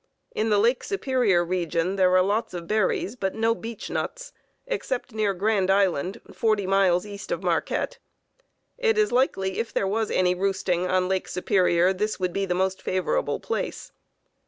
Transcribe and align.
In 0.33 0.49
the 0.49 0.57
Lake 0.57 0.83
Superior 0.83 1.45
region 1.45 1.95
there 1.95 2.09
are 2.17 2.23
lots 2.23 2.55
of 2.55 2.65
berries 2.65 3.15
but 3.15 3.35
no 3.35 3.53
beech 3.53 3.87
nuts, 3.91 4.33
except 4.65 5.13
near 5.13 5.31
Grand 5.35 5.69
Island, 5.69 6.19
40 6.33 6.65
miles 6.65 7.05
east 7.05 7.31
of 7.31 7.43
Marquette. 7.43 7.99
It 8.79 8.97
is 8.97 9.11
likely 9.11 9.59
if 9.59 9.71
there 9.71 9.87
was 9.87 10.09
any 10.09 10.33
roosting 10.33 10.87
on 10.87 11.07
Lake 11.07 11.27
Superior, 11.27 11.93
this 11.93 12.19
would 12.19 12.33
be 12.33 12.47
the 12.47 12.55
most 12.55 12.81
favorable 12.81 13.39
place.... 13.39 13.91